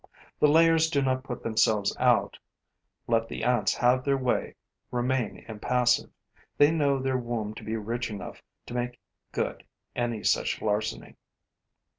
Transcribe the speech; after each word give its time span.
The 0.39 0.47
layers 0.47 0.89
do 0.89 1.03
not 1.03 1.23
put 1.23 1.43
themselves 1.43 1.95
out, 1.99 2.39
let 3.05 3.27
the 3.27 3.43
ants 3.43 3.75
have 3.75 4.03
their 4.03 4.17
way, 4.17 4.55
remain 4.89 5.45
impassive. 5.47 6.09
They 6.57 6.71
know 6.71 6.97
their 6.97 7.19
womb 7.19 7.53
to 7.53 7.63
be 7.63 7.75
rich 7.75 8.09
enough 8.09 8.41
to 8.65 8.73
make 8.73 8.99
good 9.31 9.63
any 9.95 10.23
such 10.23 10.59
larceny. 10.59 11.17